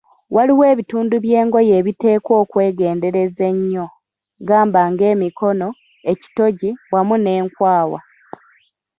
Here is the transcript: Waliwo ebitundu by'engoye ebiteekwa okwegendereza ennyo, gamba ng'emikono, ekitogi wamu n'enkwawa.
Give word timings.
Waliwo 0.35 0.63
ebitundu 0.73 1.15
by'engoye 1.23 1.71
ebiteekwa 1.79 2.33
okwegendereza 2.43 3.43
ennyo, 3.53 3.85
gamba 4.47 4.81
ng'emikono, 4.91 5.67
ekitogi 6.11 6.69
wamu 6.93 7.15
n'enkwawa. 7.19 7.99